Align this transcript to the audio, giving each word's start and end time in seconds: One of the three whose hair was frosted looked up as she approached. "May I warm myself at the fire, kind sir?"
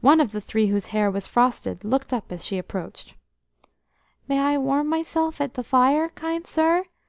One 0.00 0.20
of 0.20 0.30
the 0.30 0.40
three 0.40 0.68
whose 0.68 0.86
hair 0.94 1.10
was 1.10 1.26
frosted 1.26 1.82
looked 1.82 2.12
up 2.12 2.30
as 2.30 2.44
she 2.44 2.56
approached. 2.56 3.14
"May 4.28 4.38
I 4.38 4.56
warm 4.58 4.86
myself 4.86 5.40
at 5.40 5.54
the 5.54 5.64
fire, 5.64 6.10
kind 6.10 6.46
sir?" 6.46 6.84